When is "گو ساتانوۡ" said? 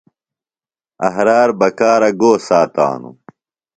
2.21-3.15